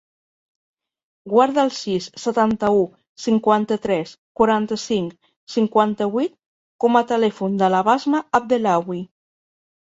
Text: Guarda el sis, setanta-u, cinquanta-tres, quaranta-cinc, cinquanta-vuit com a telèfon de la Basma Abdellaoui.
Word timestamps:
Guarda 1.33 1.61
el 1.63 1.69
sis, 1.79 2.07
setanta-u, 2.21 2.79
cinquanta-tres, 3.27 4.15
quaranta-cinc, 4.41 5.31
cinquanta-vuit 5.59 6.37
com 6.87 7.01
a 7.03 7.07
telèfon 7.15 7.63
de 7.63 7.73
la 7.77 7.87
Basma 7.93 8.27
Abdellaoui. 8.43 9.03